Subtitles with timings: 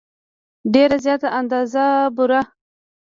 [0.73, 2.41] ډېره زیاته اندازه بوره.